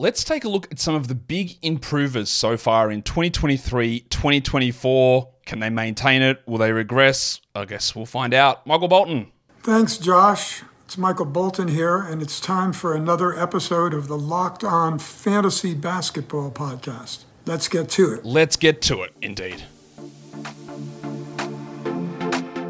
[0.00, 5.28] let's take a look at some of the big improvers so far in 2023, 2024.
[5.44, 6.42] Can they maintain it?
[6.46, 7.40] Will they regress?
[7.54, 8.66] I guess we'll find out.
[8.66, 9.30] Michael Bolton.
[9.62, 10.62] Thanks, Josh.
[10.86, 15.74] It's Michael Bolton here, and it's time for another episode of the Locked On Fantasy
[15.74, 17.24] Basketball Podcast.
[17.46, 18.24] Let's get to it.
[18.24, 19.62] Let's get to it, indeed.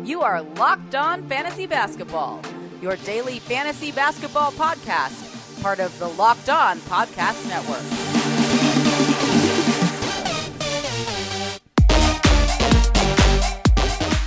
[0.05, 2.43] You are Locked On Fantasy Basketball,
[2.83, 5.30] your daily fantasy basketball podcast,
[5.61, 7.83] part of the Locked On Podcast Network.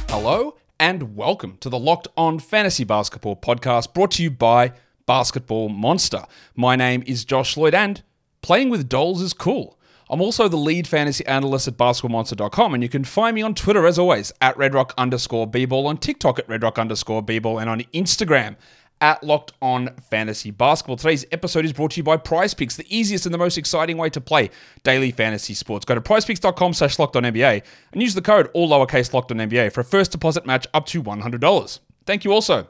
[0.09, 4.73] Hello, and welcome to the Locked On Fantasy Basketball Podcast brought to you by
[5.07, 6.25] Basketball Monster.
[6.55, 8.03] My name is Josh Lloyd, and
[8.43, 9.79] playing with dolls is cool.
[10.09, 13.87] I'm also the lead fantasy analyst at basketballmonster.com, and you can find me on Twitter
[13.87, 18.55] as always at redrock underscore bball, on TikTok at redrock underscore bball, and on Instagram
[19.03, 20.95] at Locked On Fantasy Basketball.
[20.95, 23.97] Today's episode is brought to you by Prize Picks, the easiest and the most exciting
[23.97, 24.49] way to play
[24.83, 25.83] daily fantasy sports.
[25.83, 29.39] Go to prizepicks.com slash locked on NBA and use the code all lowercase locked on
[29.39, 31.79] NBA for a first deposit match up to $100.
[32.05, 32.69] Thank you also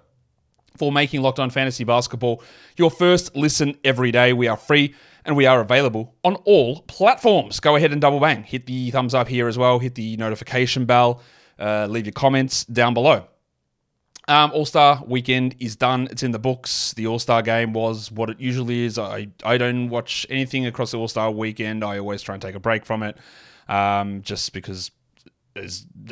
[0.76, 2.42] for making Locked On Fantasy Basketball
[2.78, 4.34] your first listen every day.
[4.34, 7.60] We are free and we are available on all platforms.
[7.60, 8.42] Go ahead and double bang.
[8.42, 9.78] Hit the thumbs up here as well.
[9.78, 11.22] Hit the notification bell.
[11.60, 13.28] Uh, leave your comments down below.
[14.28, 16.08] Um, All Star weekend is done.
[16.10, 16.94] It's in the books.
[16.94, 18.98] The All Star game was what it usually is.
[18.98, 21.84] I, I don't watch anything across the All Star weekend.
[21.84, 23.18] I always try and take a break from it
[23.68, 24.92] um, just because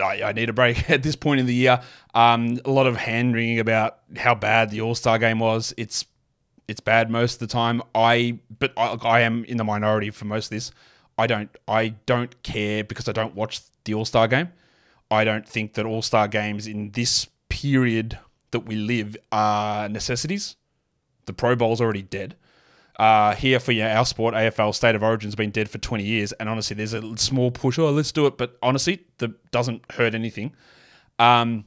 [0.01, 1.81] I, I, need a break at this point in the year.
[2.13, 5.73] Um, a lot of hand wringing about how bad the All Star game was.
[5.77, 6.05] It's
[6.67, 7.81] it's bad most of the time.
[7.95, 10.71] I but I, I am in the minority for most of this.
[11.17, 14.49] I don't I don't care because I don't watch the All Star game.
[15.09, 17.27] I don't think that All Star games in this
[17.61, 18.17] period
[18.51, 20.55] that we live are necessities.
[21.25, 22.35] The Pro Bowl's already dead.
[22.97, 26.49] Uh, here for our sport, AFL State of Origin's been dead for 20 years, and
[26.49, 27.79] honestly, there's a small push.
[27.79, 30.53] Oh, let's do it, but honestly, that doesn't hurt anything.
[31.17, 31.65] Um,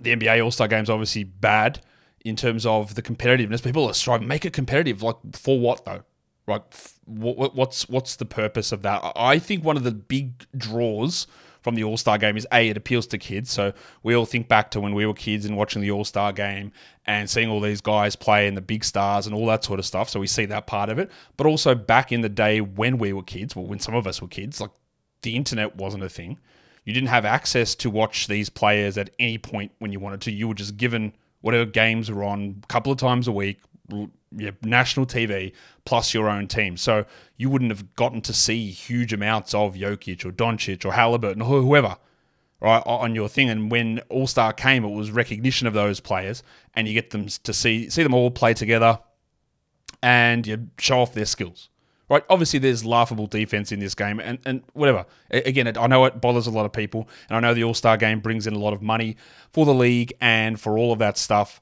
[0.00, 1.80] the NBA All Star Game's obviously bad
[2.24, 3.62] in terms of the competitiveness.
[3.62, 5.02] People are striving make it competitive.
[5.02, 6.02] Like for what though?
[6.46, 6.62] Like
[7.04, 9.00] what, what's what's the purpose of that?
[9.16, 11.26] I think one of the big draws
[11.68, 13.52] from the All Star game is a it appeals to kids.
[13.52, 16.32] So we all think back to when we were kids and watching the All Star
[16.32, 16.72] game
[17.04, 19.84] and seeing all these guys play and the big stars and all that sort of
[19.84, 20.08] stuff.
[20.08, 21.10] So we see that part of it.
[21.36, 24.22] But also back in the day when we were kids, well, when some of us
[24.22, 24.70] were kids, like
[25.20, 26.38] the internet wasn't a thing.
[26.86, 30.32] You didn't have access to watch these players at any point when you wanted to.
[30.32, 31.12] You were just given
[31.42, 33.60] whatever games were on a couple of times a week,
[34.36, 35.52] yeah, national TV
[35.84, 36.76] plus your own team.
[36.76, 37.04] So
[37.36, 41.62] you wouldn't have gotten to see huge amounts of Jokic or Doncic or Halliburton or
[41.62, 41.96] whoever
[42.60, 43.48] right on your thing.
[43.48, 46.42] And when All Star came, it was recognition of those players,
[46.74, 49.00] and you get them to see see them all play together,
[50.02, 51.70] and you show off their skills
[52.08, 52.24] right?
[52.28, 55.06] Obviously, there's laughable defense in this game, and, and whatever.
[55.30, 57.96] Again, I know it bothers a lot of people, and I know the All Star
[57.96, 59.16] game brings in a lot of money
[59.52, 61.60] for the league and for all of that stuff.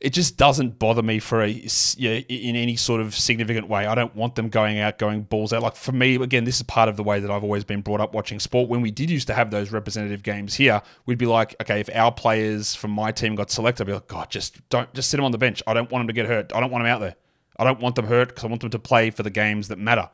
[0.00, 3.84] It just doesn't bother me for a you know, in any sort of significant way.
[3.84, 5.60] I don't want them going out, going balls out.
[5.60, 8.00] Like for me, again, this is part of the way that I've always been brought
[8.00, 8.68] up watching sport.
[8.68, 11.90] When we did used to have those representative games here, we'd be like, okay, if
[11.94, 15.16] our players from my team got selected, I'd be like, God, just don't, just sit
[15.16, 15.64] them on the bench.
[15.66, 16.52] I don't want them to get hurt.
[16.54, 17.16] I don't want them out there.
[17.58, 19.78] I don't want them hurt because I want them to play for the games that
[19.78, 20.08] matter.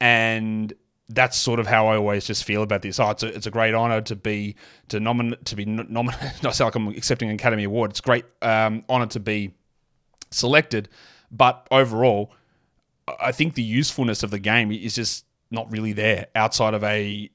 [0.00, 0.72] And
[1.14, 2.98] that's sort of how I always just feel about this.
[2.98, 4.56] Oh, it's a, it's a great honor to be
[4.88, 6.32] to nominate to be nominated.
[6.42, 7.90] Not like I'm accepting an Academy Award.
[7.90, 9.52] It's a great um, honor to be
[10.30, 10.88] selected,
[11.30, 12.32] but overall,
[13.20, 17.30] I think the usefulness of the game is just not really there outside of a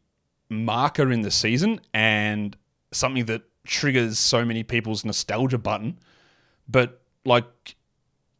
[0.49, 2.55] marker in the season and
[2.91, 5.99] something that triggers so many people's nostalgia button.
[6.67, 7.75] But like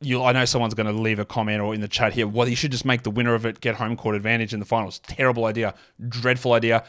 [0.01, 2.27] you I know someone's going to leave a comment or in the chat here.
[2.27, 4.65] Well, you should just make the winner of it get home court advantage in the
[4.65, 4.99] finals.
[4.99, 5.73] Terrible idea,
[6.07, 6.83] dreadful idea.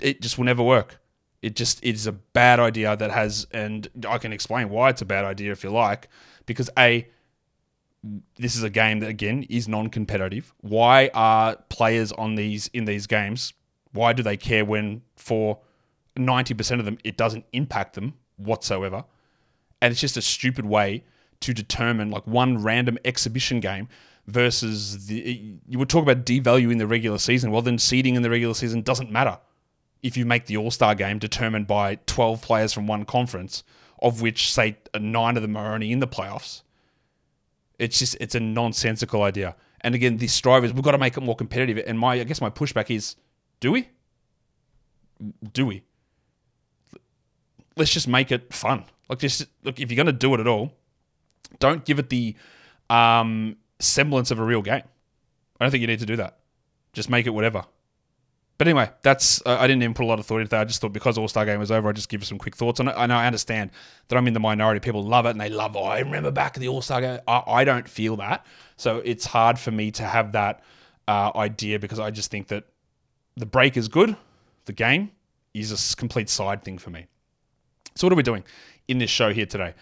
[0.00, 1.00] It just will never work.
[1.40, 5.02] It just it is a bad idea that has, and I can explain why it's
[5.02, 6.08] a bad idea if you like,
[6.46, 7.08] because a
[8.36, 10.52] this is a game that again is non-competitive.
[10.60, 13.52] Why are players on these in these games?
[13.92, 15.60] Why do they care when for
[16.16, 19.04] ninety percent of them it doesn't impact them whatsoever?
[19.80, 21.04] And it's just a stupid way
[21.40, 23.88] to determine like one random exhibition game
[24.26, 27.50] versus the you would talk about devaluing the regular season.
[27.50, 29.38] Well, then seeding in the regular season doesn't matter
[30.02, 33.64] if you make the All Star game determined by 12 players from one conference,
[34.00, 36.62] of which say nine of them are only in the playoffs.
[37.78, 39.56] It's just it's a nonsensical idea.
[39.80, 41.82] And again, this strive is we've got to make it more competitive.
[41.86, 43.16] And my I guess my pushback is,
[43.60, 43.88] do we?
[45.52, 45.82] Do we?
[47.76, 48.84] Let's just make it fun.
[49.08, 50.72] Like just look, if you're gonna do it at all,
[51.58, 52.34] don't give it the
[52.90, 54.82] um, semblance of a real game.
[55.60, 56.38] I don't think you need to do that.
[56.92, 57.64] Just make it whatever.
[58.58, 60.60] But anyway, that's uh, I didn't even put a lot of thought into that.
[60.60, 62.80] I just thought because All Star Game was over, I just give some quick thoughts
[62.80, 62.94] on it.
[62.96, 63.70] I know I understand
[64.08, 64.80] that I'm in the minority.
[64.80, 65.76] People love it and they love.
[65.76, 67.20] Oh, I remember back in the All Star Game.
[67.28, 68.44] I, I, don't feel that,
[68.76, 70.64] so it's hard for me to have that
[71.06, 72.64] uh, idea because I just think that
[73.36, 74.16] the break is good.
[74.64, 75.12] The game
[75.54, 77.06] is a complete side thing for me.
[77.94, 78.42] So what are we doing
[78.88, 79.74] in this show here today?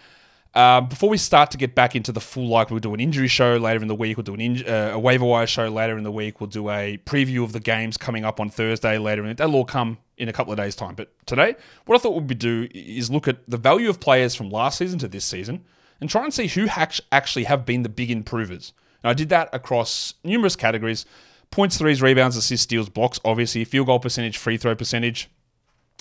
[0.57, 3.27] Um, before we start to get back into the full, like we'll do an injury
[3.27, 5.95] show later in the week, we'll do an in, uh, a waiver wire show later
[5.99, 9.23] in the week, we'll do a preview of the games coming up on Thursday later,
[9.23, 10.95] and that'll all come in a couple of days' time.
[10.95, 11.55] But today,
[11.85, 14.97] what I thought we'd do is look at the value of players from last season
[14.97, 15.63] to this season
[16.01, 16.67] and try and see who
[17.11, 18.73] actually have been the big improvers.
[19.03, 21.05] And I did that across numerous categories
[21.51, 25.29] points, threes, rebounds, assists, steals, blocks, obviously, field goal percentage, free throw percentage.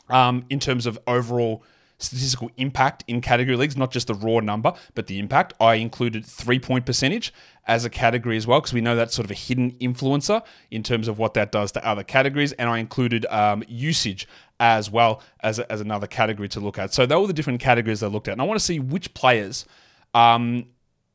[0.09, 1.63] Um, in terms of overall
[1.99, 5.55] statistical impact in category leagues, not just the raw number, but the impact.
[5.61, 7.33] I included three point percentage
[7.67, 10.83] as a category as well, because we know that's sort of a hidden influencer in
[10.83, 12.53] terms of what that does to other categories.
[12.53, 14.29] And I included um, usage
[14.61, 16.93] as well as, as another category to look at.
[16.95, 18.33] So those were the different categories I looked at.
[18.33, 19.67] And I want to see which players
[20.15, 20.67] um,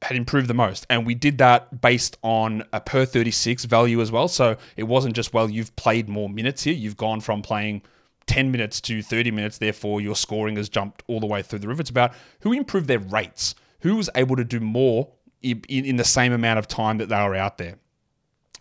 [0.02, 0.86] had improved the most.
[0.90, 4.28] And we did that based on a per 36 value as well.
[4.28, 6.74] So it wasn't just, well, you've played more minutes here.
[6.74, 7.84] You've gone from playing
[8.32, 11.68] 10 minutes to 30 minutes, therefore your scoring has jumped all the way through the
[11.68, 11.82] roof.
[11.82, 15.10] It's about who improved their rates, who was able to do more
[15.42, 17.76] in, in the same amount of time that they were out there.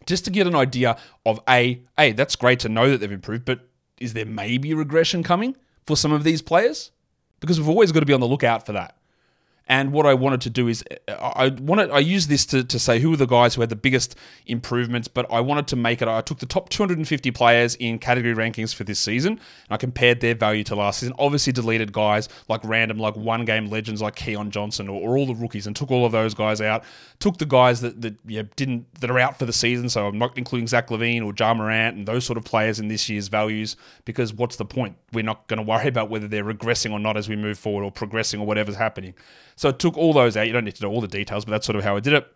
[0.07, 3.45] Just to get an idea of A, A, that's great to know that they've improved,
[3.45, 3.69] but
[4.01, 5.57] is there maybe regression coming
[5.87, 6.91] for some of these players?
[7.39, 8.97] Because we've always got to be on the lookout for that.
[9.71, 12.99] And what I wanted to do is I wanted I used this to, to say
[12.99, 16.09] who were the guys who had the biggest improvements, but I wanted to make it.
[16.09, 19.41] I took the top 250 players in category rankings for this season, and
[19.71, 21.15] I compared their value to last season.
[21.21, 25.25] Obviously, deleted guys like random, like one game legends like Keon Johnson or, or all
[25.25, 26.83] the rookies, and took all of those guys out.
[27.21, 30.19] Took the guys that that yeah, didn't that are out for the season, so I'm
[30.19, 33.29] not including Zach LaVine or Ja Morant and those sort of players in this year's
[33.29, 34.97] values because what's the point?
[35.13, 37.85] We're not going to worry about whether they're regressing or not as we move forward
[37.85, 39.15] or progressing or whatever's happening.
[39.61, 40.47] So I took all those out.
[40.47, 42.15] You don't need to know all the details, but that's sort of how I did
[42.15, 42.27] it.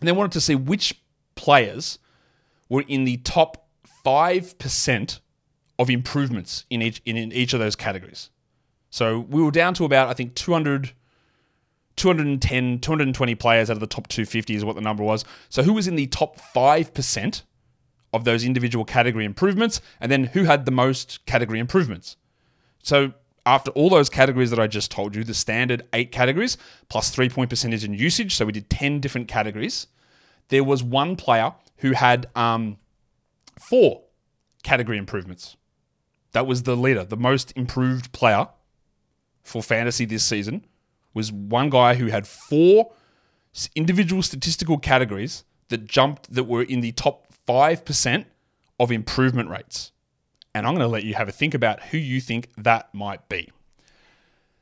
[0.00, 1.00] And then wanted to see which
[1.34, 1.98] players
[2.68, 3.68] were in the top
[4.04, 5.20] 5%
[5.78, 8.28] of improvements in each, in, in each of those categories.
[8.90, 10.92] So we were down to about, I think, 200,
[11.96, 15.24] 210, 220 players out of the top 250 is what the number was.
[15.48, 17.42] So who was in the top 5%
[18.12, 19.80] of those individual category improvements?
[20.02, 22.18] And then who had the most category improvements?
[22.82, 23.14] So
[23.44, 26.56] after all those categories that I just told you, the standard eight categories
[26.88, 29.88] plus three point percentage and usage, so we did 10 different categories,
[30.48, 32.78] there was one player who had um,
[33.58, 34.02] four
[34.62, 35.56] category improvements.
[36.32, 38.48] That was the leader, the most improved player
[39.42, 40.64] for fantasy this season
[41.14, 42.92] was one guy who had four
[43.74, 48.24] individual statistical categories that jumped that were in the top 5%
[48.80, 49.91] of improvement rates
[50.54, 53.28] and I'm going to let you have a think about who you think that might
[53.28, 53.50] be.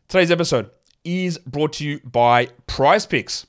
[0.09, 0.71] Today's episode
[1.05, 3.47] is brought to you by Prize Picks.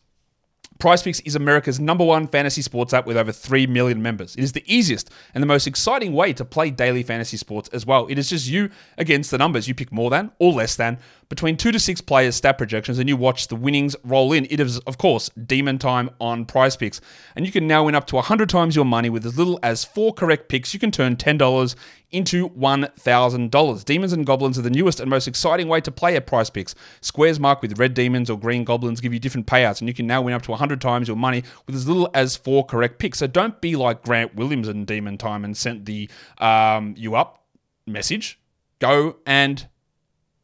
[0.80, 4.36] Prize Picks is America's number one fantasy sports app with over 3 million members.
[4.36, 7.86] It is the easiest and the most exciting way to play daily fantasy sports as
[7.86, 8.08] well.
[8.08, 9.68] It is just you against the numbers.
[9.68, 10.98] You pick more than or less than
[11.32, 14.46] between two to six players' stat projections and you watch the winnings roll in.
[14.50, 17.00] It is, of course, demon time on prize picks.
[17.38, 19.86] And you can now win up to 100 times your money with as little as
[19.86, 20.74] four correct picks.
[20.74, 21.76] You can turn $10
[22.12, 23.86] into $1,000.
[23.86, 26.76] Demons and Goblins are the newest and most exciting way to play at prize picks.
[27.00, 30.08] Squares marked with red demons or green goblins give you different payouts, and you can
[30.08, 33.20] now win up to 100 times your money with as little as four correct picks.
[33.20, 36.10] So don't be like Grant Williams in Demon Time and sent the
[36.40, 37.46] um, you up
[37.88, 38.38] message.
[38.80, 39.66] Go and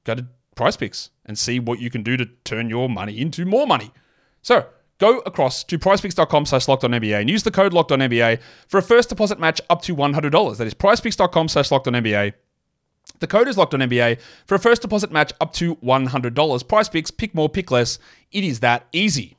[0.06, 3.46] go to prize picks and see what you can do to turn your money into
[3.46, 3.92] more money.
[4.42, 4.66] So
[4.98, 8.40] go across to prizepicks.com slash locked on NBA and use the code locked on NBA
[8.68, 10.58] for a first deposit match up to $100.
[10.58, 12.34] That is prizepicks.com slash locked on NBA.
[13.20, 16.68] The code is locked on NBA for a first deposit match up to $100.
[16.68, 18.00] Prize picks, pick more, pick less.
[18.32, 19.37] It is that easy.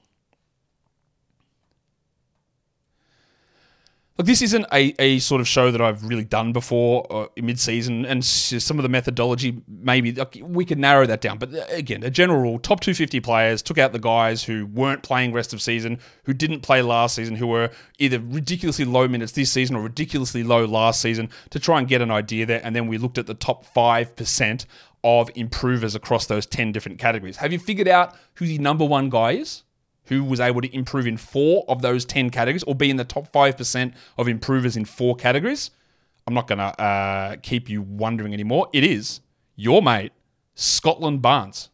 [4.19, 7.61] Look, this isn't a, a sort of show that I've really done before uh, mid
[7.61, 11.39] season, and some of the methodology maybe like, we can narrow that down.
[11.39, 15.05] But uh, again, a general rule top 250 players took out the guys who weren't
[15.05, 17.71] playing rest of season, who didn't play last season, who were
[18.01, 22.03] either ridiculously low minutes this season or ridiculously low last season to try and get
[22.03, 22.61] an idea there.
[22.65, 24.67] And then we looked at the top 5%
[25.05, 27.37] of improvers across those 10 different categories.
[27.37, 29.63] Have you figured out who the number one guy is?
[30.09, 33.05] Who was able to improve in four of those 10 categories or be in the
[33.05, 35.71] top 5% of improvers in four categories,
[36.27, 38.69] I'm not going to uh, keep you wondering anymore.
[38.73, 39.21] It is
[39.57, 40.13] your mate,
[40.55, 41.71] Scottie Barnes.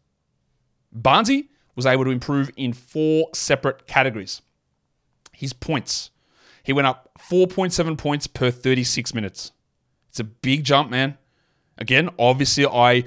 [0.97, 4.43] Barnesy was able to improve in four separate categories
[5.35, 6.11] his points,
[6.63, 9.53] He went up 4.7 points per 36 minutes.
[10.09, 11.19] It's a big jump, man.
[11.77, 13.05] Again, obviously, I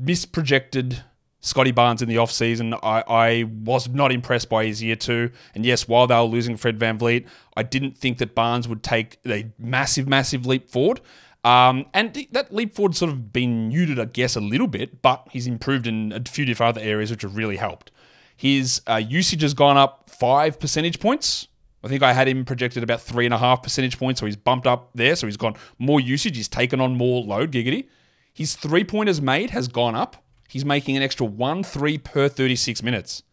[0.00, 1.02] misprojected
[1.44, 2.78] Scottie Barnes in the offseason.
[2.82, 5.30] I, I was not impressed by his year two.
[5.54, 9.18] And yes, while they were losing Fred VanVleet, I didn't think that Barnes would take
[9.26, 11.02] a massive, massive leap forward.
[11.44, 15.02] Um, and th- that leap forward sort of been muted, I guess, a little bit,
[15.02, 17.90] but he's improved in a few different other areas, which have really helped.
[18.34, 21.48] His uh, usage has gone up five percentage points.
[21.84, 24.36] I think I had him projected about three and a half percentage points, so he's
[24.36, 25.14] bumped up there.
[25.14, 26.38] So he's gone more usage.
[26.38, 27.88] He's taken on more load, giggity.
[28.32, 30.23] His three pointers made has gone up.
[30.54, 33.24] He's making an extra one three per 36 minutes,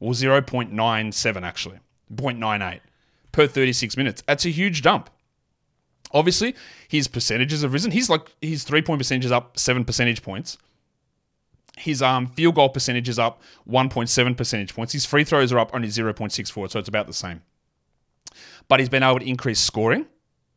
[0.00, 1.78] or 0.97 actually,
[2.14, 2.80] 0.98
[3.32, 4.22] per 36 minutes.
[4.26, 5.10] That's a huge jump.
[6.12, 6.54] Obviously,
[6.88, 7.90] his percentages have risen.
[7.90, 10.56] He's like his three point percentage is up seven percentage points.
[11.76, 14.94] His um, field goal percentage is up 1.7 percentage points.
[14.94, 17.42] His free throws are up only 0.64, so it's about the same.
[18.68, 20.06] But he's been able to increase scoring.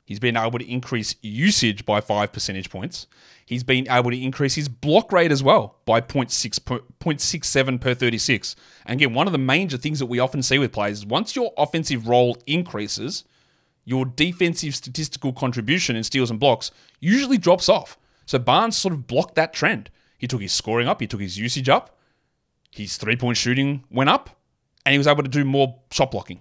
[0.08, 3.08] He's been able to increase usage by five percentage points.
[3.46, 8.56] He's been able to increase his block rate as well by 0.6, 0.67 per 36.
[8.86, 11.36] And again, one of the major things that we often see with players is once
[11.36, 13.26] your offensive role increases,
[13.84, 16.72] your defensive statistical contribution in steals and blocks
[17.02, 17.98] usually drops off.
[18.26, 19.90] So Barnes sort of blocked that trend.
[20.18, 21.98] He took his scoring up, he took his usage up,
[22.72, 24.30] his three point shooting went up,
[24.86, 26.40] and he was able to do more shot blocking,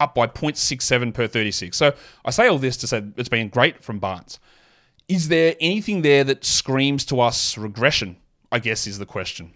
[0.00, 1.76] up by 0.67 per 36.
[1.76, 4.40] So I say all this to say it's been great from Barnes.
[5.08, 8.16] Is there anything there that screams to us regression?
[8.52, 9.52] I guess is the question.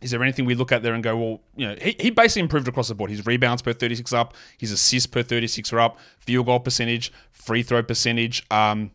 [0.00, 2.40] Is there anything we look at there and go, well, you know, he, he basically
[2.40, 3.10] improved across the board.
[3.10, 7.62] His rebounds per 36 up, his assists per 36 are up, field goal percentage, free
[7.62, 8.92] throw percentage, um,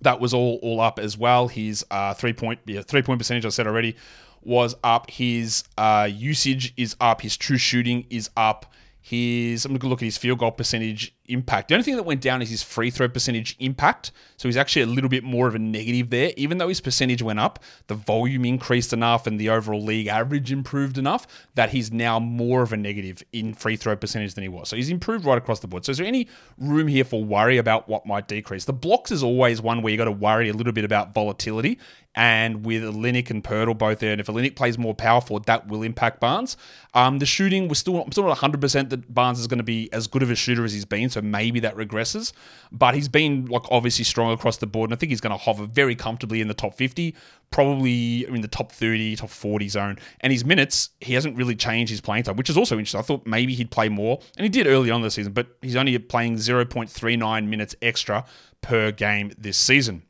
[0.00, 1.48] that was all all up as well.
[1.48, 3.96] His uh, three point yeah, three point percentage I said already
[4.42, 5.10] was up.
[5.10, 7.20] His uh, usage is up.
[7.22, 8.66] His true shooting is up.
[9.06, 11.68] His I'm going to look at his field goal percentage impact.
[11.68, 14.12] The only thing that went down is his free throw percentage impact.
[14.36, 16.32] So he's actually a little bit more of a negative there.
[16.36, 20.52] Even though his percentage went up, the volume increased enough and the overall league average
[20.52, 24.48] improved enough that he's now more of a negative in free throw percentage than he
[24.48, 24.68] was.
[24.68, 25.84] So he's improved right across the board.
[25.84, 26.28] So is there any
[26.58, 28.64] room here for worry about what might decrease?
[28.64, 31.78] The blocks is always one where you got to worry a little bit about volatility
[32.14, 35.82] and with Olynyk and Poeltl both there, and if Olynyk plays more powerful, that will
[35.82, 36.56] impact Barnes.
[36.94, 39.64] Um, the shooting, we're still, I'm still not 100 percent that Barnes is going to
[39.64, 42.32] be as good of a shooter as he's been, so maybe that regresses.
[42.70, 45.42] But he's been like obviously strong across the board, and I think he's going to
[45.42, 47.14] hover very comfortably in the top 50,
[47.50, 49.98] probably in the top 30, top 40 zone.
[50.20, 52.98] And his minutes, he hasn't really changed his playing time, which is also interesting.
[52.98, 55.76] I thought maybe he'd play more, and he did early on the season, but he's
[55.76, 58.24] only playing 0.39 minutes extra
[58.60, 60.02] per game this season.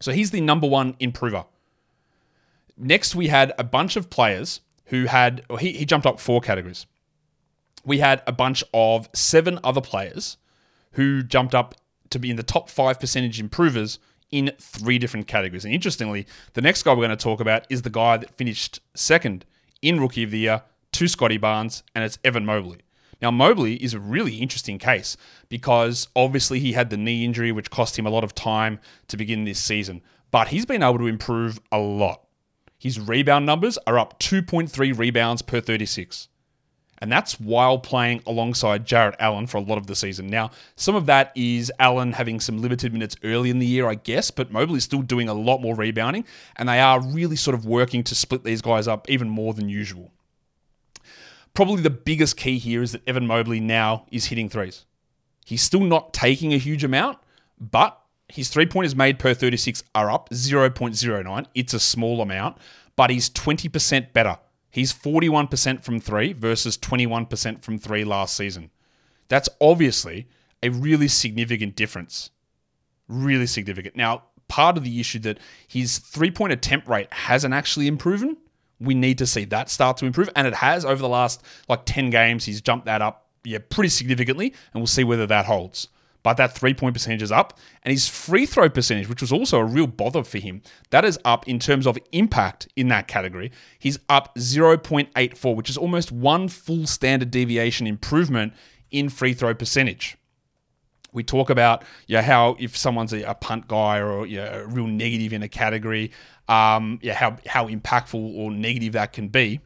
[0.00, 1.44] So he's the number one improver.
[2.76, 6.86] Next, we had a bunch of players who had, he, he jumped up four categories.
[7.84, 10.36] We had a bunch of seven other players
[10.92, 11.74] who jumped up
[12.10, 13.98] to be in the top five percentage improvers
[14.30, 15.64] in three different categories.
[15.64, 18.80] And interestingly, the next guy we're going to talk about is the guy that finished
[18.94, 19.44] second
[19.82, 22.80] in Rookie of the Year to Scottie Barnes, and it's Evan Mobley.
[23.22, 25.16] Now, Mobley is a really interesting case
[25.48, 29.16] because obviously he had the knee injury, which cost him a lot of time to
[29.16, 32.26] begin this season, but he's been able to improve a lot.
[32.78, 36.28] His rebound numbers are up 2.3 rebounds per 36.
[37.00, 40.26] And that's while playing alongside Jarrett Allen for a lot of the season.
[40.26, 43.94] Now, some of that is Allen having some limited minutes early in the year, I
[43.94, 46.26] guess, but Mobley's still doing a lot more rebounding,
[46.56, 49.68] and they are really sort of working to split these guys up even more than
[49.68, 50.12] usual.
[51.54, 54.84] Probably the biggest key here is that Evan Mobley now is hitting threes.
[55.46, 57.18] He's still not taking a huge amount,
[57.58, 61.46] but his three pointers made per 36 are up 0.09.
[61.54, 62.58] It's a small amount,
[62.94, 64.38] but he's 20% better.
[64.70, 68.70] He's 41% from three versus 21% from three last season.
[69.28, 70.28] That's obviously
[70.62, 72.30] a really significant difference.
[73.08, 73.96] Really significant.
[73.96, 78.36] Now, part of the issue that his three point attempt rate hasn't actually improved
[78.80, 80.30] we need to see that start to improve.
[80.34, 82.46] And it has over the last like 10 games.
[82.46, 84.54] He's jumped that up, yeah, pretty significantly.
[84.72, 85.88] And we'll see whether that holds.
[86.22, 87.58] But that three point percentage is up.
[87.82, 91.18] And his free throw percentage, which was also a real bother for him, that is
[91.24, 93.50] up in terms of impact in that category.
[93.78, 98.52] He's up 0.84, which is almost one full standard deviation improvement
[98.90, 100.18] in free throw percentage
[101.12, 104.86] we talk about yeah how if someone's a, a punt guy or yeah, a real
[104.86, 106.10] negative in a category,
[106.48, 109.60] um, yeah how how impactful or negative that can be.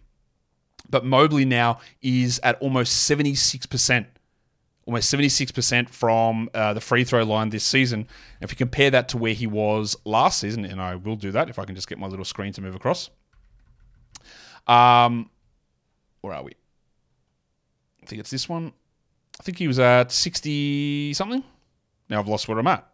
[0.89, 4.07] But Mobley now is at almost seventy six percent,
[4.87, 8.07] almost seventy six percent from uh, the free throw line this season.
[8.41, 11.49] If you compare that to where he was last season, and I will do that
[11.49, 13.11] if I can just get my little screen to move across.
[14.67, 15.31] Um,
[16.21, 16.53] where are we?
[18.03, 18.73] I think it's this one.
[19.41, 21.43] I think he was at 60 something.
[22.09, 22.87] Now I've lost where I'm at.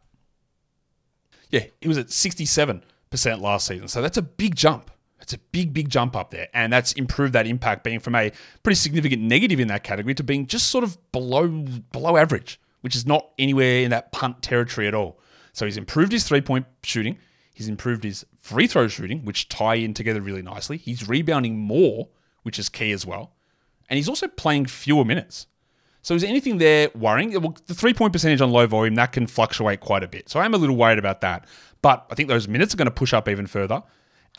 [1.50, 2.82] Yeah, he was at 67%
[3.40, 3.88] last season.
[3.88, 4.90] So that's a big jump.
[5.20, 6.48] It's a big, big jump up there.
[6.54, 10.22] And that's improved that impact being from a pretty significant negative in that category to
[10.22, 11.48] being just sort of below
[11.92, 15.20] below average, which is not anywhere in that punt territory at all.
[15.52, 17.18] So he's improved his three point shooting.
[17.52, 20.78] He's improved his free throw shooting, which tie in together really nicely.
[20.78, 22.08] He's rebounding more,
[22.42, 23.34] which is key as well.
[23.88, 25.46] And he's also playing fewer minutes.
[26.02, 27.38] So is anything there worrying?
[27.40, 30.28] Well, the three point percentage on low volume, that can fluctuate quite a bit.
[30.28, 31.46] So I'm a little worried about that.
[31.82, 33.82] But I think those minutes are going to push up even further.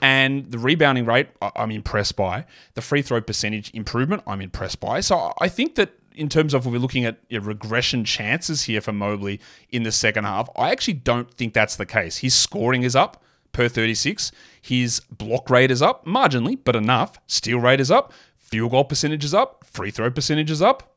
[0.02, 2.46] And the rebounding rate, I'm impressed by.
[2.74, 5.02] The free throw percentage improvement, I'm impressed by.
[5.02, 9.40] So I think that in terms of we're looking at regression chances here for Mobley
[9.70, 12.18] in the second half, I actually don't think that's the case.
[12.18, 14.32] His scoring is up per 36.
[14.62, 17.20] His block rate is up marginally, but enough.
[17.28, 18.12] Steal rate is up.
[18.38, 19.64] Field goal percentage is up.
[19.66, 20.96] Free throw percentage is up.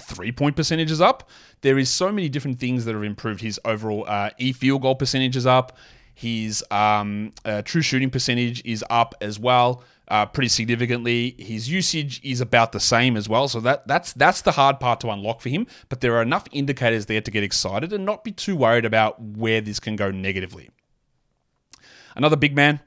[0.00, 1.28] Three point percentage is up.
[1.60, 3.40] There is so many different things that have improved.
[3.40, 5.76] His overall uh, e field goal percentage is up.
[6.14, 11.34] His um, uh, true shooting percentage is up as well, uh, pretty significantly.
[11.38, 13.48] His usage is about the same as well.
[13.48, 15.66] So that that's that's the hard part to unlock for him.
[15.88, 19.20] But there are enough indicators there to get excited and not be too worried about
[19.20, 20.70] where this can go negatively.
[22.14, 22.80] Another big man.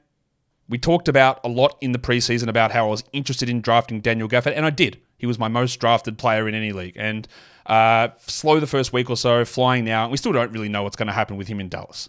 [0.68, 4.00] We talked about a lot in the preseason about how I was interested in drafting
[4.00, 4.98] Daniel Gafford, and I did.
[5.16, 6.96] He was my most drafted player in any league.
[6.96, 7.28] And
[7.66, 10.08] uh, slow the first week or so, flying now.
[10.08, 12.08] We still don't really know what's going to happen with him in Dallas.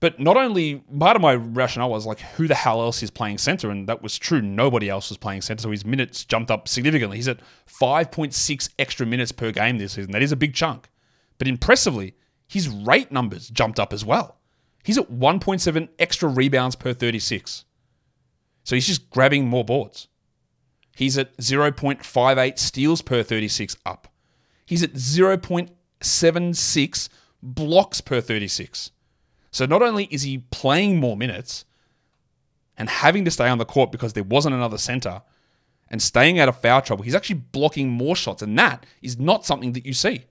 [0.00, 3.36] But not only part of my rationale was like, who the hell else is playing
[3.36, 3.68] center?
[3.70, 4.40] And that was true.
[4.40, 5.60] Nobody else was playing center.
[5.62, 7.18] So his minutes jumped up significantly.
[7.18, 10.12] He's at 5.6 extra minutes per game this season.
[10.12, 10.88] That is a big chunk.
[11.36, 12.14] But impressively,
[12.48, 14.38] his rate numbers jumped up as well.
[14.82, 17.66] He's at 1.7 extra rebounds per 36.
[18.64, 20.08] So he's just grabbing more boards.
[20.96, 24.08] He's at 0.58 steals per 36 up.
[24.64, 27.08] He's at 0.76
[27.42, 28.92] blocks per 36.
[29.50, 31.64] So not only is he playing more minutes
[32.76, 35.22] and having to stay on the court because there wasn't another center
[35.88, 38.42] and staying out of foul trouble, he's actually blocking more shots.
[38.42, 40.26] And that is not something that you see.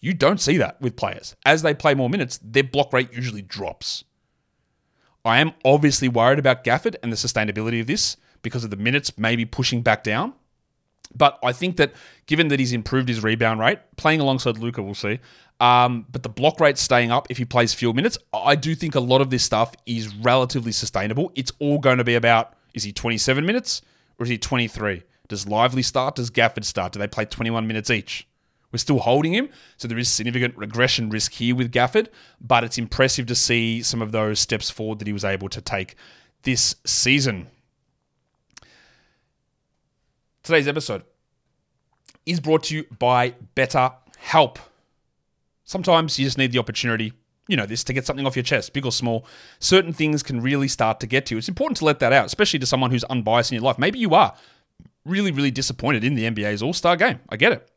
[0.00, 1.36] You don't see that with players.
[1.44, 4.04] As they play more minutes, their block rate usually drops.
[5.24, 9.16] I am obviously worried about Gafford and the sustainability of this because of the minutes
[9.18, 10.34] maybe pushing back down.
[11.14, 11.92] But I think that
[12.26, 15.18] given that he's improved his rebound rate, playing alongside Luka, we'll see,
[15.60, 18.94] um, but the block rate staying up if he plays few minutes, I do think
[18.94, 21.32] a lot of this stuff is relatively sustainable.
[21.34, 23.80] It's all going to be about is he 27 minutes
[24.18, 25.02] or is he 23?
[25.28, 26.16] Does Lively start?
[26.16, 26.92] Does Gafford start?
[26.92, 28.28] Do they play 21 minutes each?
[28.70, 32.08] We're still holding him, so there is significant regression risk here with Gafford,
[32.40, 35.60] but it's impressive to see some of those steps forward that he was able to
[35.60, 35.94] take
[36.42, 37.46] this season.
[40.42, 41.04] Today's episode
[42.26, 44.58] is brought to you by Better Help.
[45.66, 47.12] Sometimes you just need the opportunity,
[47.48, 49.26] you know, this to get something off your chest, big or small.
[49.58, 51.38] Certain things can really start to get to you.
[51.38, 53.78] It's important to let that out, especially to someone who's unbiased in your life.
[53.78, 54.34] Maybe you are
[55.04, 57.20] really, really disappointed in the NBA's All Star game.
[57.28, 57.68] I get it.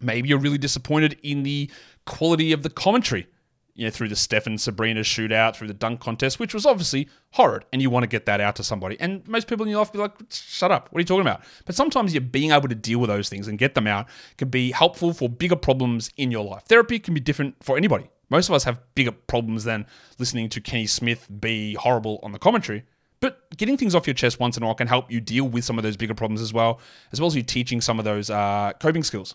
[0.00, 1.70] Maybe you're really disappointed in the
[2.06, 3.26] quality of the commentary
[3.74, 7.64] you know, through the Stephen Sabrina shootout, through the dunk contest, which was obviously horrid,
[7.72, 8.98] and you want to get that out to somebody.
[9.00, 11.42] And most people in your life be like, shut up, what are you talking about?
[11.64, 14.48] But sometimes you're being able to deal with those things and get them out can
[14.48, 16.64] be helpful for bigger problems in your life.
[16.64, 18.10] Therapy can be different for anybody.
[18.28, 19.86] Most of us have bigger problems than
[20.18, 22.84] listening to Kenny Smith be horrible on the commentary.
[23.20, 25.64] But getting things off your chest once in a while can help you deal with
[25.64, 26.80] some of those bigger problems as well,
[27.12, 29.34] as well as you teaching some of those uh, coping skills.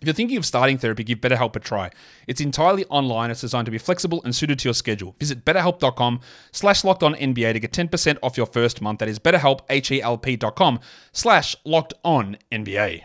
[0.00, 1.90] If you're thinking of starting therapy, give BetterHelp a try.
[2.26, 3.30] It's entirely online.
[3.30, 5.14] It's designed to be flexible and suited to your schedule.
[5.18, 6.20] Visit betterhelp.com
[6.52, 9.00] slash locked on NBA to get 10% off your first month.
[9.00, 10.80] That is betterhelp, H-E-L-P dot com
[11.12, 13.02] slash locked on NBA.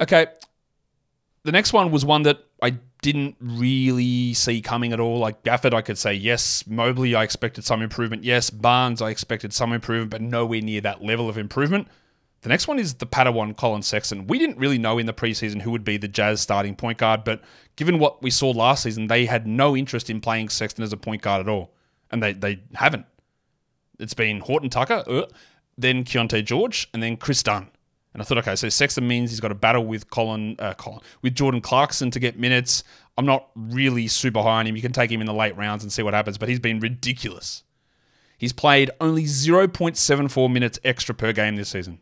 [0.00, 0.26] Okay.
[1.44, 5.18] The next one was one that I didn't really see coming at all.
[5.18, 6.66] Like Gafford, I could say yes.
[6.66, 8.24] Mobley, I expected some improvement.
[8.24, 8.50] Yes.
[8.50, 11.88] Barnes, I expected some improvement, but nowhere near that level of improvement.
[12.44, 14.26] The next one is the Padawan Collin Sexton.
[14.26, 17.24] We didn't really know in the preseason who would be the Jazz starting point guard,
[17.24, 17.40] but
[17.76, 20.98] given what we saw last season, they had no interest in playing Sexton as a
[20.98, 21.72] point guard at all.
[22.10, 23.06] And they, they haven't.
[23.98, 25.22] It's been Horton Tucker, uh,
[25.78, 27.70] then Keyonte George, and then Kris Dunn.
[28.12, 31.00] And I thought, okay, so Sexton means he's got to battle with Colin, uh, Colin,
[31.22, 32.84] with Jordan Clarkson to get minutes.
[33.16, 34.76] I'm not really super high on him.
[34.76, 36.78] You can take him in the late rounds and see what happens, but he's been
[36.78, 37.62] ridiculous.
[38.36, 42.00] He's played only 0.74 minutes extra per game this season.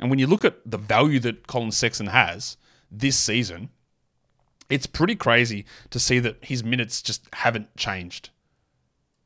[0.00, 2.56] And when you look at the value that Collin Sexton has
[2.90, 3.68] this season,
[4.70, 8.30] it's pretty crazy to see that his minutes just haven't changed.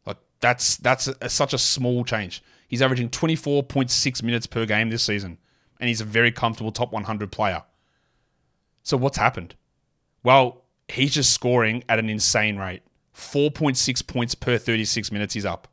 [0.04, 2.42] Like that's that's a, such a small change.
[2.66, 5.38] He's He's averaging 24.6 minutes per game this season,
[5.78, 7.62] and he's a very comfortable top 100 player.
[8.82, 9.54] So what's happened?
[10.24, 12.82] Well, he's just scoring at an insane rate.
[13.14, 15.68] 4.6 points per 36 minutes he's up.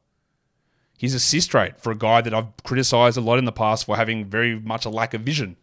[1.01, 3.97] His assist rate for a guy that I've criticized a lot in the past for
[3.97, 5.57] having very much a lack of vision.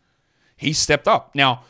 [0.56, 1.32] He stepped up.
[1.32, 1.62] Now,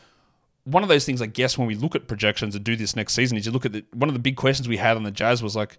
[0.63, 3.13] one of those things I guess when we look at projections and do this next
[3.13, 5.11] season is you look at the, one of the big questions we had on the
[5.11, 5.77] Jazz was like,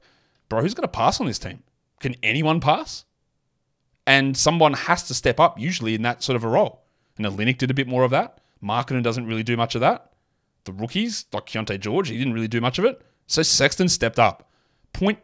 [0.49, 1.65] bro, who's going to pass on this team?
[1.99, 3.07] Can anyone pass?
[4.07, 6.85] And someone has to step up, usually in that sort of a role.
[7.17, 8.39] And Olynyk did a bit more of that.
[8.63, 10.13] Markkanen doesn't really do much of that.
[10.63, 13.03] The rookies, like Keyonte George, he didn't really do much of it.
[13.27, 14.49] So Sexton stepped up.
[14.93, 15.19] Point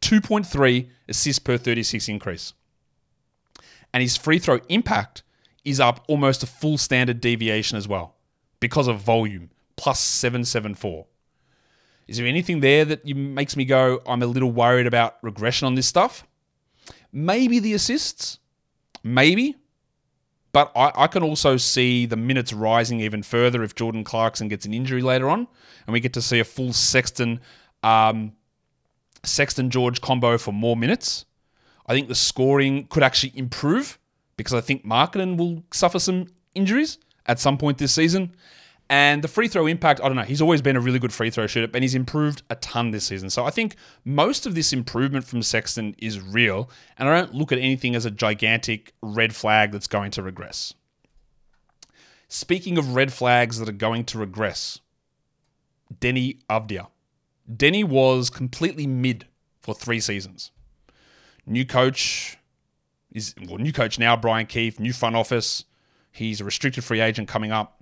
[0.00, 2.52] 2.3 assists per 36 increase.
[3.92, 5.22] And his free throw impact
[5.64, 8.14] is up almost a full standard deviation as well
[8.60, 11.06] because of volume, plus 774.
[12.06, 15.74] Is there anything there that makes me go, I'm a little worried about regression on
[15.74, 16.26] this stuff?
[17.12, 18.38] Maybe the assists,
[19.02, 19.56] maybe.
[20.52, 24.64] But I, I, can also see the minutes rising even further if Jordan Clarkson gets
[24.64, 25.46] an injury later on,
[25.86, 27.40] and we get to see a full Sexton,
[27.82, 28.32] um,
[29.24, 31.24] Sexton George combo for more minutes.
[31.86, 33.98] I think the scoring could actually improve
[34.36, 38.34] because I think Markkanen will suffer some injuries at some point this season.
[38.90, 40.22] And the free throw impact, I don't know.
[40.22, 43.04] He's always been a really good free throw shooter, and he's improved a ton this
[43.04, 43.28] season.
[43.28, 47.52] So I think most of this improvement from Sexton is real, and I don't look
[47.52, 50.72] at anything as a gigantic red flag that's going to regress.
[52.28, 54.80] Speaking of red flags that are going to regress,
[56.00, 56.88] Deni Avdija.
[57.50, 59.26] Deni was completely mid
[59.60, 60.50] for three seasons.
[61.46, 62.36] New coach
[63.12, 65.64] is well, new coach now, Brian Keefe, new front office.
[66.12, 67.77] He's a restricted free agent coming up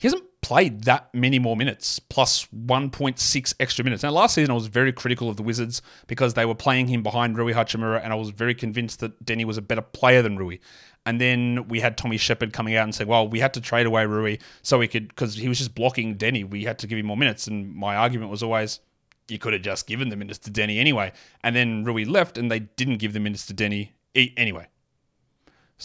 [0.00, 4.02] he hasn't played that many more minutes, plus 1.6 extra minutes.
[4.02, 7.02] Now, last season I was very critical of the Wizards because they were playing him
[7.02, 10.38] behind Rui Hachimura, and I was very convinced that Deni was a better player than
[10.38, 10.56] Rui.
[11.04, 13.84] And then we had Tommy Sheppard coming out and saying, well, we had to trade
[13.84, 16.48] away Rui so we could, because he was just blocking Deni.
[16.48, 17.46] we had to give him more minutes.
[17.46, 18.80] And my argument was always,
[19.28, 21.12] you could have just given the minutes to Deni anyway.
[21.44, 24.66] And then Rui left, and they didn't give the minutes to Deni anyway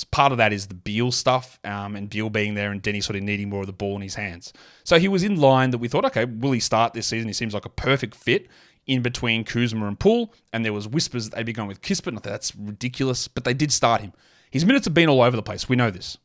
[0.04, 3.16] part of that is the Beal stuff um, and Beal being there and Deni sort
[3.16, 4.52] of needing more of the ball in his hands.
[4.84, 7.30] So he was in line that we thought, okay, will he start this season?
[7.30, 8.48] He seems like a perfect fit
[8.88, 10.34] in between Kuzma and Poole.
[10.52, 12.08] And there was whispers that they'd be going with Kispert.
[12.08, 14.12] And I thought that's ridiculous, but they did start him.
[14.52, 15.70] His minutes have been all over the place.
[15.70, 16.18] We know this.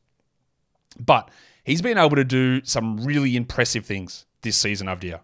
[0.99, 1.31] But
[1.65, 5.21] he's been able to do some really impressive things this season year.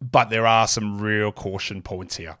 [0.00, 2.36] But there are some real caution points here.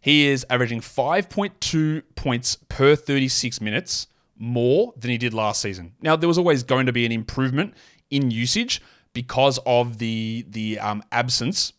[0.00, 4.06] He is averaging 5.2 points per 36 minutes
[4.38, 5.94] more than he did last season.
[6.00, 7.74] Now, there was always going to be an improvement
[8.10, 8.80] in usage
[9.12, 11.72] because of the the um, absence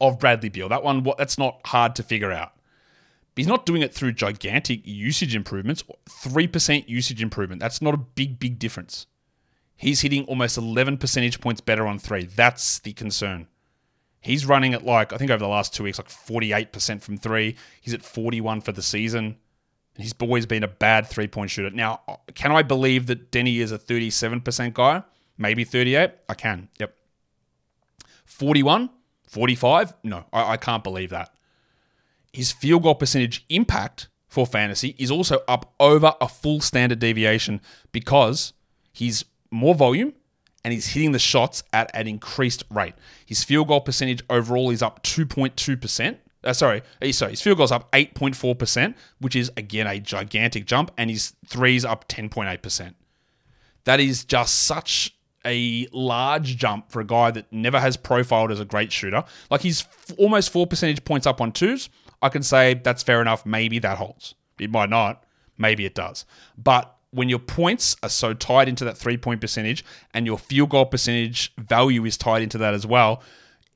[0.00, 0.68] of Bradley Beal.
[0.68, 2.52] That one, that's not hard to figure out.
[3.34, 5.82] But he's not doing it through gigantic usage improvements.
[6.08, 7.60] Three percent usage improvement.
[7.60, 9.06] That's not a big, big difference.
[9.76, 12.24] He's hitting almost 11 percentage points better on three.
[12.24, 13.48] That's the concern.
[14.20, 17.56] He's running at like, I think over the last two weeks, like 48% from three.
[17.80, 19.36] He's at 41 for the season.
[19.96, 21.70] He's always been a bad three point shooter.
[21.70, 22.00] Now,
[22.34, 25.02] can I believe that Deni is a 37% guy?
[25.38, 26.10] Maybe 38?
[26.28, 26.68] I can.
[26.80, 26.94] Yep.
[28.24, 28.90] 41?
[29.28, 29.94] 45?
[30.02, 31.32] No, I, I can't believe that.
[32.32, 37.60] His field goal percentage impact for fantasy is also up over a full standard deviation
[37.92, 38.52] because
[38.92, 40.12] he's more volume
[40.64, 42.94] and he's hitting the shots at an increased rate.
[43.24, 46.16] His field goal percentage overall is up 2.2%.
[46.44, 51.10] Uh, sorry, sorry, his field goal's up 8.4%, which is again a gigantic jump, and
[51.10, 52.94] his threes up 10.8%.
[53.84, 58.60] That is just such a large jump for a guy that never has profiled as
[58.60, 59.24] a great shooter.
[59.50, 61.90] Like he's f- almost four percentage points up on twos.
[62.22, 63.44] I can say that's fair enough.
[63.44, 64.34] Maybe that holds.
[64.58, 65.24] It might not.
[65.58, 66.24] Maybe it does.
[66.56, 70.70] But when your points are so tied into that three point percentage and your field
[70.70, 73.22] goal percentage value is tied into that as well,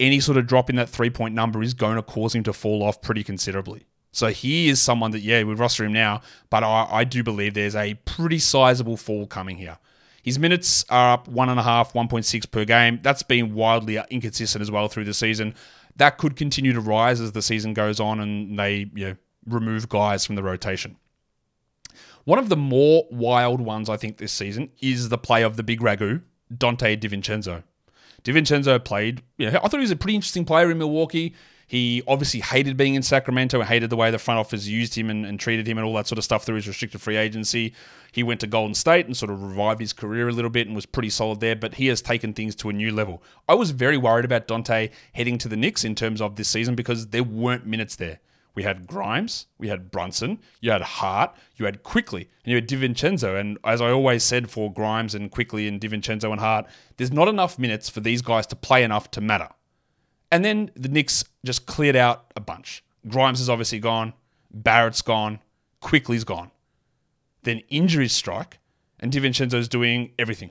[0.01, 2.53] any sort of drop in that three point number is going to cause him to
[2.53, 3.87] fall off pretty considerably.
[4.13, 7.55] So he is someone that, yeah, we roster him now, but I, I do believe
[7.55, 9.79] there's a pretty sizable fall coming here.
[10.23, 13.01] His minutes are up one and a half, 1.6 per game.
[13.03, 15.55] That's been wildly inconsistent as well through the season.
[15.97, 19.89] That could continue to rise as the season goes on and they you know, remove
[19.89, 20.97] guys from the rotation.
[22.25, 25.63] One of the more wild ones, I think, this season is the play of the
[25.63, 27.63] big ragu, Donte DiVincenzo.
[28.29, 31.35] DiVincenzo played, you know, I thought he was a pretty interesting player in Milwaukee.
[31.67, 35.09] He obviously hated being in Sacramento and hated the way the front office used him
[35.09, 37.73] and, and, treated him and all that sort of stuff through his restricted free agency.
[38.13, 40.77] He went to Golden State and sort of revived his career a little bit and
[40.77, 43.23] was pretty solid there, but he has taken things to a new level.
[43.49, 46.75] I was very worried about Donte heading to the Knicks in terms of this season
[46.75, 48.21] because there weren't minutes there.
[48.55, 52.69] We had Grimes, we had Brunson, you had Hart, you had Quickley, and you had
[52.69, 53.39] DiVincenzo.
[53.39, 57.29] And as I always said for Grimes and Quickley and DiVincenzo and Hart, there's not
[57.29, 59.49] enough minutes for these guys to play enough to matter.
[60.33, 62.83] And then the Knicks just cleared out a bunch.
[63.07, 64.13] Grimes is obviously gone,
[64.51, 65.39] Barrett's gone,
[65.81, 66.51] Quickley's gone.
[67.45, 68.59] Then injuries strike,
[68.99, 70.51] and DiVincenzo's doing everything.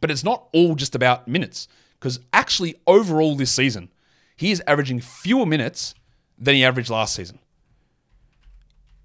[0.00, 3.90] But it's not all just about minutes, because actually, overall this season,
[4.36, 5.94] he is averaging fewer minutes
[6.38, 7.38] than he averaged last season.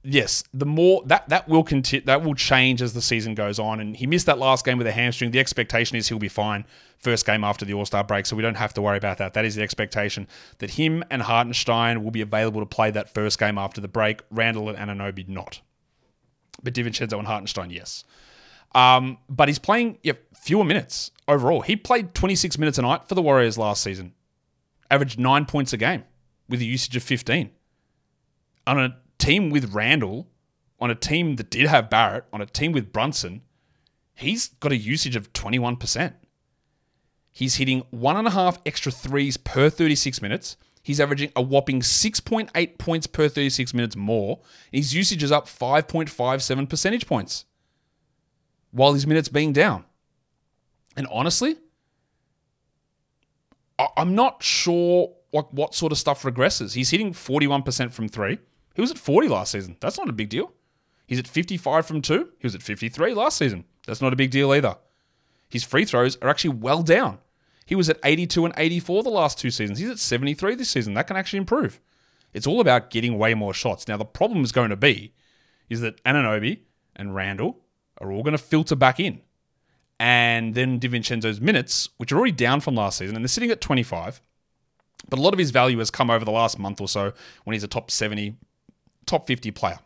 [0.09, 3.81] Yes, the more that that will continue, that will change as the season goes on.
[3.81, 5.31] And he missed that last game with a hamstring.
[5.31, 6.65] The expectation is he'll be fine
[6.97, 9.33] first game after the All Star break, so we don't have to worry about that.
[9.33, 10.27] That is the expectation
[10.59, 14.21] that him and Hartenstein will be available to play that first game after the break.
[14.31, 15.59] Randle and Anunoby not,
[16.63, 18.05] but DiVincenzo and Hartenstein yes.
[18.73, 21.61] Um, but he's playing yeah, fewer minutes overall.
[21.61, 24.13] He played 26 minutes a night for the Warriors last season,
[24.89, 26.05] averaged nine points a game
[26.49, 27.49] with a usage of 15.
[28.65, 30.27] On a team with Randle,
[30.79, 33.41] on a team that did have Barrett, on a team with Brunson,
[34.13, 36.13] he's got a usage of 21%.
[37.31, 40.57] He's hitting one and a half extra threes per 36 minutes.
[40.81, 44.39] He's averaging a whopping 6.8 points per 36 minutes more.
[44.71, 47.45] His usage is up 5.57 percentage points
[48.71, 49.85] while his minutes being down.
[50.95, 51.57] And honestly,
[53.95, 56.73] I'm not sure like what sort of stuff regresses.
[56.73, 58.39] He's hitting 41% from three.
[58.75, 59.77] He was at 40 last season.
[59.79, 60.53] That's not a big deal.
[61.07, 62.29] He's at 55 from two.
[62.39, 63.65] He was at 53 last season.
[63.85, 64.77] That's not a big deal either.
[65.49, 67.19] His free throws are actually well down.
[67.65, 69.79] He was at 82 and 84 the last two seasons.
[69.79, 70.93] He's at 73 this season.
[70.93, 71.79] That can actually improve.
[72.33, 73.87] It's all about getting way more shots.
[73.87, 75.13] Now, the problem is going to be
[75.69, 76.59] is that Anunoby
[76.95, 77.59] and Randle
[77.99, 79.21] are all going to filter back in.
[79.99, 83.61] And then DiVincenzo's minutes, which are already down from last season, and they're sitting at
[83.61, 84.21] 25,
[85.09, 87.53] but a lot of his value has come over the last month or so when
[87.53, 88.35] he's a top 70,
[89.05, 89.79] top 50 player.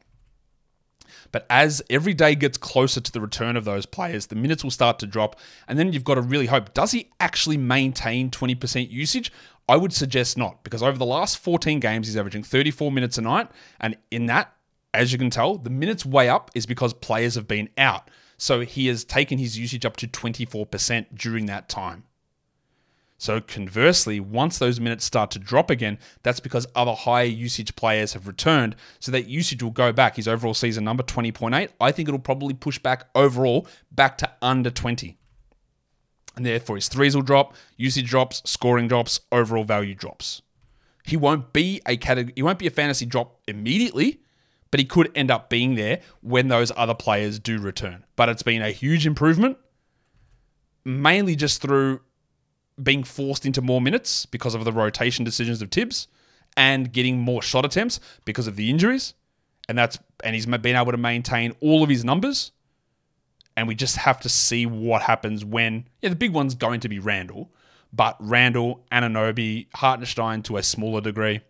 [1.31, 4.71] But as every day gets closer to the return of those players, the minutes will
[4.71, 5.39] start to drop.
[5.67, 9.31] And then you've got to really hope does he actually maintain 20% usage?
[9.69, 13.21] I would suggest not, because over the last 14 games, he's averaging 34 minutes a
[13.21, 13.49] night.
[13.79, 14.53] And in that,
[14.93, 18.09] as you can tell, the minutes way up is because players have been out.
[18.37, 22.03] So he has taken his usage up to 24% during that time.
[23.21, 28.13] So conversely, once those minutes start to drop again, that's because other higher usage players
[28.13, 28.75] have returned.
[28.99, 30.15] So that usage will go back.
[30.15, 34.71] His overall season number, 20.8, I think it'll probably push back overall back to under
[34.71, 35.19] 20.
[36.35, 40.41] And therefore his threes will drop, usage drops, scoring drops, overall value drops.
[41.05, 44.23] He won't be a category, he won't be a fantasy drop immediately,
[44.71, 48.03] but he could end up being there when those other players do return.
[48.15, 49.59] But it's been a huge improvement,
[50.83, 52.01] mainly just through
[52.81, 56.07] being forced into more minutes because of the rotation decisions of Thibs
[56.57, 59.13] and getting more shot attempts because of the injuries.
[59.69, 62.51] And that's and he's been able to maintain all of his numbers.
[63.55, 66.89] And we just have to see what happens when yeah, the big one's going to
[66.89, 67.51] be Randle,
[67.93, 71.41] but Randle, Anunoby, Hartenstein to a smaller degree,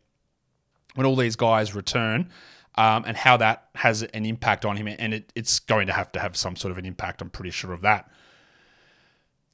[0.96, 2.30] when all these guys return,
[2.76, 4.88] um, and how that has an impact on him.
[4.88, 7.22] And it, it's going to have to have some sort of an impact.
[7.22, 8.10] I'm pretty sure of that.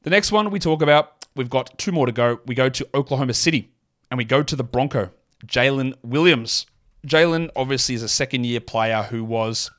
[0.03, 2.39] The next one we talk about, we've got two more to go.
[2.45, 3.71] We go to Oklahoma City
[4.11, 5.11] and we go to the Bronco,
[5.45, 6.65] Jalen Williams.
[7.05, 9.71] Jalen obviously is a second year player who was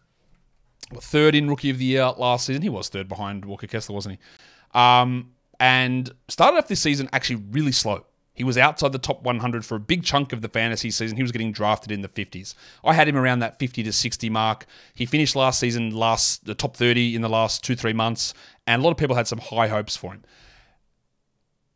[0.95, 2.63] third in Rookie of the Year last season.
[2.63, 4.79] He was third behind Walker Kessler, wasn't he?
[4.79, 8.07] Um, and started off this season actually really slow.
[8.39, 11.17] He was outside the top 100 for a big chunk of the fantasy season.
[11.17, 12.55] He was getting drafted in the 50s.
[12.85, 14.65] I had him around that 50 to 60 mark.
[14.95, 18.81] He finished last season last the top 30 in the last two three months, and
[18.81, 20.23] a lot of people had some high hopes for him.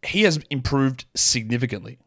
[0.05, 1.99] He has improved significantly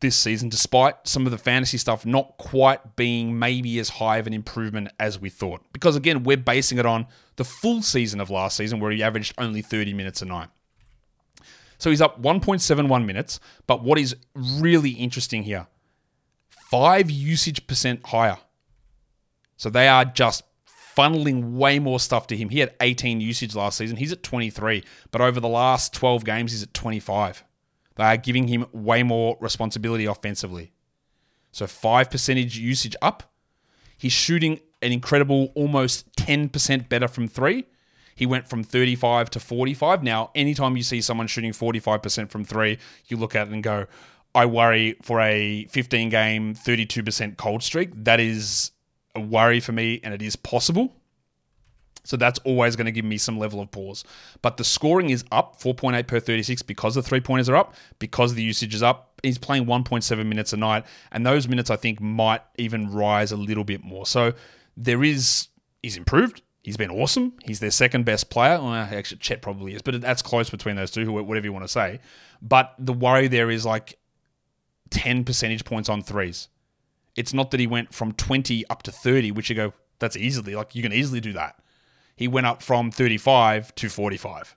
[0.00, 4.26] this season, despite some of the fantasy stuff not quite being maybe as high of
[4.26, 5.62] an improvement as we thought.
[5.72, 9.34] Because again, we're basing it on the full season of last season, where he averaged
[9.38, 10.48] only 30 minutes a night.
[11.78, 13.40] So he's up 1.71 minutes.
[13.66, 15.66] But what is really interesting here,
[16.48, 18.38] five usage percent higher.
[19.56, 20.42] So they are just
[20.96, 22.48] funneling way more stuff to him.
[22.48, 23.96] He had 18 usage last season.
[23.96, 24.82] He's at 23.
[25.10, 27.44] But over the last 12 games, he's at 25.
[27.96, 30.72] They are giving him way more responsibility offensively.
[31.52, 33.22] So 5 percentage usage up.
[33.96, 37.64] He's shooting an incredible almost 10% better from three.
[38.16, 40.02] He went from 35 to 45.
[40.02, 43.86] Now, anytime you see someone shooting 45% from three, you look at it and go,
[44.34, 47.90] I worry for a 15 game, 32% cold streak.
[48.04, 48.72] That is
[49.14, 50.94] a worry for me, and it is possible.
[52.04, 54.04] So that's always going to give me some level of pause.
[54.42, 58.34] But the scoring is up 4.8 per 36 because the three pointers are up, because
[58.34, 62.00] the usage is up, he's playing 1.7 minutes a night, and those minutes I think
[62.00, 64.04] might even rise a little bit more.
[64.04, 64.34] So
[64.76, 65.48] there is
[65.82, 66.42] he's improved.
[66.62, 67.34] He's been awesome.
[67.44, 68.58] He's their second best player.
[68.58, 71.10] Well, actually, Chet probably is, but that's close between those two.
[71.12, 72.00] Whatever you want to say.
[72.40, 73.98] But the worry there is like
[74.90, 76.48] 10 percentage points on threes.
[77.16, 80.54] It's not that he went from 20 up to 30, which you go, that's easily,
[80.54, 81.58] like you can easily do that.
[82.16, 84.56] He went up from 35 to 45.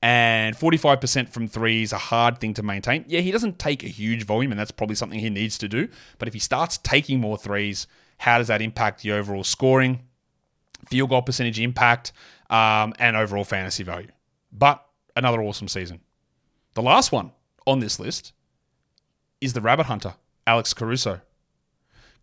[0.00, 3.04] And 45% from three is a hard thing to maintain.
[3.08, 5.88] Yeah, he doesn't take a huge volume, and that's probably something he needs to do.
[6.18, 10.04] But if he starts taking more threes, how does that impact the overall scoring,
[10.88, 12.12] field goal percentage impact,
[12.48, 14.08] um, and overall fantasy value?
[14.52, 14.84] But
[15.16, 16.00] another awesome season.
[16.74, 17.32] The last one
[17.66, 18.32] on this list
[19.40, 20.14] is the rabbit hunter,
[20.46, 21.20] Alex Caruso.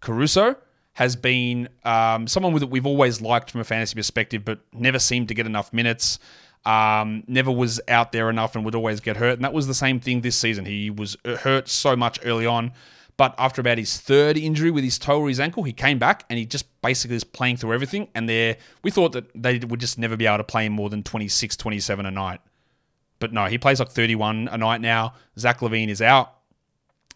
[0.05, 0.55] Caruso
[0.93, 5.27] has been um, someone that we've always liked from a fantasy perspective, but never seemed
[5.27, 6.19] to get enough minutes.
[6.63, 9.33] Um, never was out there enough and would always get hurt.
[9.33, 10.65] And that was the same thing this season.
[10.65, 12.71] He was hurt so much early on.
[13.17, 16.23] But after about his third injury with his toe or his ankle, he came back
[16.29, 18.07] and he just basically is playing through everything.
[18.13, 20.89] And there, we thought that they would just never be able to play him more
[20.89, 22.41] than 26, 27 a night.
[23.19, 25.13] But no, he plays like 31 a night now.
[25.37, 26.35] Zach LaVine is out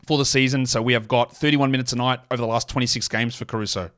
[0.09, 0.65] for the season.
[0.65, 3.91] So we have got 31 minutes a night over the last 26 games for Caruso.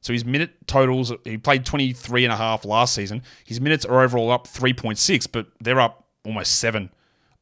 [0.00, 3.24] So his minute totals, he played 23 and a half last season.
[3.44, 6.90] His minutes are overall up 3.6, but they're up almost seven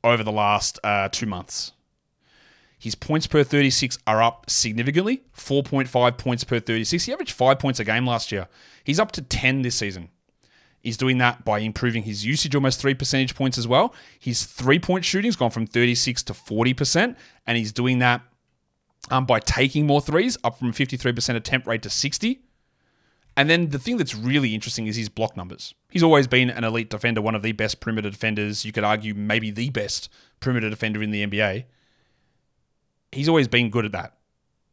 [0.03, 1.73] over the last uh, two months.
[2.79, 7.05] His points per 36 are up significantly, 4.5 points per 36.
[7.05, 8.49] He averaged five points a game last year.
[8.85, 10.09] He's up to 10 this season.
[10.87, 13.93] He's doing that by improving his usage almost three percentage points as well.
[14.21, 18.23] His three point shooting's gone from 36 to 40%, and he's doing that
[19.11, 22.41] um, by taking more threes, up from 53% attempt rate to 60.
[23.37, 25.75] And then the thing that's really interesting is his block numbers.
[25.91, 28.65] He's always been an elite defender, one of the best perimeter defenders.
[28.65, 31.65] You could argue maybe the best perimeter defender in the NBA.
[33.11, 34.19] He's always been good at that.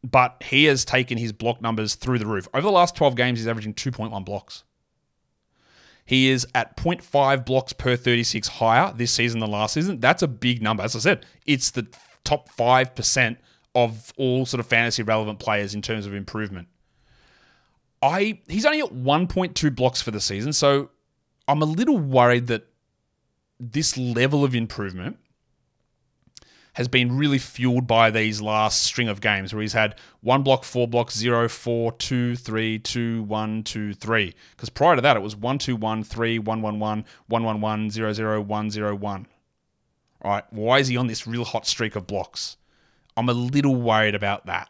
[0.04, 2.46] But he has taken his block numbers through the roof.
[2.54, 4.62] Over the last 12 games, he's averaging 2.1 blocks.
[6.04, 10.00] He is at 0.5 blocks per 36 higher this season than last season.
[10.00, 10.82] That's a big number.
[10.82, 11.86] As I said, it's the
[12.24, 13.36] top 5%
[13.74, 16.68] of all sort of fantasy relevant players in terms of improvement.
[18.02, 20.90] I he's only at 1.2 blocks for the season, so
[21.48, 22.66] I'm a little worried that
[23.58, 25.18] this level of improvement
[26.74, 30.64] has been really fueled by these last string of games where he's had one block,
[30.64, 34.34] four blocks, zero, four, two, three, two, one, two, three.
[34.50, 37.60] Because prior to that, it was one, two, one, three, one, one, one, one, one,
[37.60, 39.26] one, zero, zero, one, zero, one.
[40.22, 42.56] All right, why is he on this real hot streak of blocks?
[43.16, 44.68] I'm a little worried about that.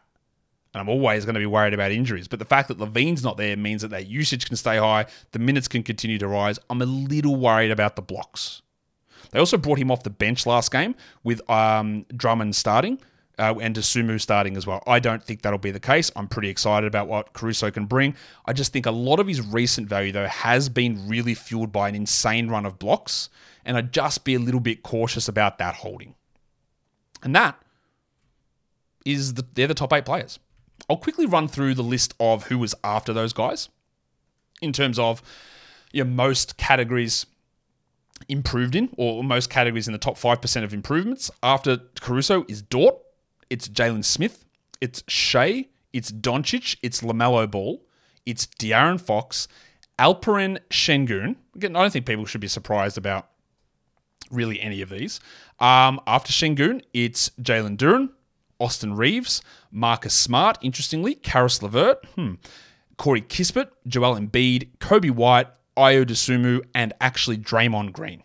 [0.73, 2.27] And I'm always going to be worried about injuries.
[2.27, 5.39] But the fact that LaVine's not there means that their usage can stay high, the
[5.39, 6.59] minutes can continue to rise.
[6.69, 8.61] I'm a little worried about the blocks.
[9.35, 10.95] They also brought him off the bench last game
[11.25, 13.01] with um, Drummond starting.
[13.37, 14.81] Uh, and Dosunmu starting as well.
[14.87, 16.09] I don't think that'll be the case.
[16.15, 18.15] I'm pretty excited about what Caruso can bring.
[18.45, 21.89] I just think a lot of his recent value, though, has been really fueled by
[21.89, 23.27] an insane run of blocks,
[23.65, 26.15] and I'd just be a little bit cautious about that holding.
[27.23, 27.61] And that
[29.03, 30.39] is the, they're the top eight players.
[30.89, 33.67] I'll quickly run through the list of who was after those guys
[34.61, 35.21] in terms of
[35.91, 37.25] your most categories
[38.29, 41.29] improved in, or most categories in the top 5% of improvements.
[41.43, 42.97] After Caruso is Dort,
[43.49, 44.45] it's Jalen Smith,
[44.81, 47.81] it's Shai, it's Doncic, it's LaMelo Ball,
[48.25, 49.47] it's De'Aaron Fox,
[49.99, 51.35] Alperen Sengun.
[51.55, 53.29] Again, I don't think people should be surprised about
[54.31, 55.19] really any of these.
[55.59, 58.09] Um, after Sengun, it's Jalen Duren,
[58.59, 62.33] Austin Reaves, Marcus Smart, interestingly, Caris LeVert, hmm,
[62.97, 68.23] Corey Kispert, Joel Embiid, Coby White, Ayo Dosunmu, and actually Draymond Green.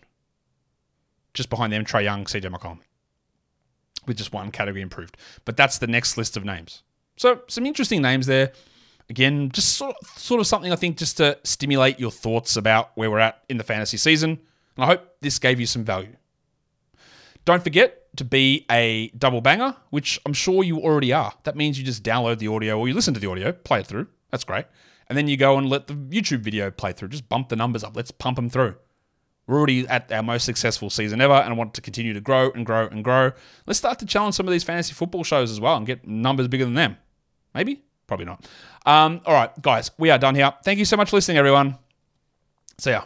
[1.34, 2.80] Just behind them, Trae Young, CJ McCollum.
[4.06, 5.16] With just one category improved.
[5.44, 6.82] But that's the next list of names.
[7.16, 8.52] So some interesting names there.
[9.08, 12.92] Again, just sort of, sort of something I think just to stimulate your thoughts about
[12.94, 14.38] where we're at in the fantasy season.
[14.76, 16.16] And I hope this gave you some value.
[17.44, 21.32] Don't forget to be a double banger, which I'm sure you already are.
[21.42, 23.86] That means you just download the audio or you listen to the audio, play it
[23.86, 24.06] through.
[24.30, 24.66] That's great
[25.10, 27.08] and then you go and let the YouTube video play through.
[27.08, 27.96] Just bump the numbers up.
[27.96, 28.76] Let's pump them through.
[29.48, 32.52] We're already at our most successful season ever, and I want to continue to grow
[32.52, 33.32] and grow and grow.
[33.66, 36.46] Let's start to challenge some of these fantasy football shows as well and get numbers
[36.46, 36.96] bigger than them.
[37.56, 37.82] Maybe?
[38.06, 38.46] Probably not.
[38.86, 40.52] Um, all right, guys, we are done here.
[40.62, 41.76] Thank you so much for listening, everyone.
[42.78, 43.02] See ya.